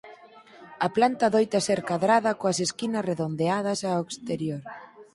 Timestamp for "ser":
1.67-1.79